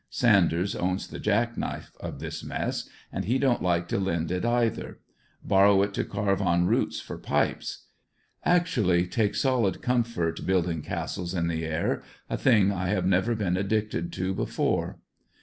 Sanders 0.09 0.75
owns 0.75 1.07
the 1.07 1.19
jack 1.19 1.55
knife, 1.59 1.91
of 1.99 2.17
this 2.19 2.43
mess, 2.43 2.89
and 3.11 3.25
he 3.25 3.37
don't 3.37 3.61
like 3.61 3.87
to 3.89 3.99
lend 3.99 4.31
it 4.31 4.43
either; 4.43 4.97
borrow 5.43 5.83
it 5.83 5.93
to 5.93 6.03
carve 6.03 6.41
on 6.41 6.65
roots 6.65 6.99
for 6.99 7.19
pipes. 7.19 7.85
Actually 8.43 9.05
take 9.05 9.35
solid 9.35 9.79
comfort 9.83 10.43
"building 10.43 10.81
castles 10.81 11.35
in 11.35 11.47
the 11.47 11.63
air," 11.65 12.01
a 12.31 12.35
thing 12.35 12.71
I 12.71 12.87
have 12.87 13.05
never 13.05 13.35
been 13.35 13.55
addicted 13.55 14.11
to 14.13 14.33
before. 14.33 14.97